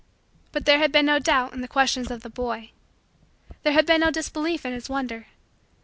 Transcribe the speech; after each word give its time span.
But 0.51 0.65
there 0.65 0.79
had 0.79 0.91
been 0.91 1.05
no 1.05 1.19
doubt 1.19 1.53
in 1.53 1.61
the 1.61 1.67
questions 1.67 2.09
of 2.09 2.23
the 2.23 2.29
boy. 2.31 2.71
There 3.61 3.73
had 3.73 3.85
been 3.85 4.01
no 4.01 4.09
disbelief 4.09 4.65
in 4.65 4.73
his 4.73 4.89
wonder. 4.89 5.27